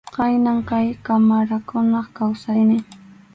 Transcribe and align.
Khaynam 0.13 0.57
kay 0.69 0.87
qamarakunap 1.05 2.07
kawsaynin. 2.17 2.83